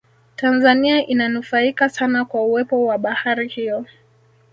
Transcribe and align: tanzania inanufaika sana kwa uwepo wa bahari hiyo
tanzania 0.35 1.05
inanufaika 1.07 1.89
sana 1.89 2.25
kwa 2.25 2.41
uwepo 2.43 2.85
wa 2.85 2.97
bahari 2.97 3.47
hiyo 3.47 3.85